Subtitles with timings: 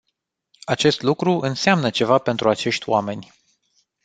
[0.63, 3.33] Acest lucru înseamnă ceva pentru acești oameni.